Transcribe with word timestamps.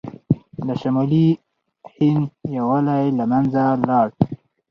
د 0.65 0.67
شمالي 0.81 1.27
هند 1.93 2.25
یووالی 2.57 3.05
له 3.19 3.25
منځه 3.31 3.63
لاړ. 3.89 4.07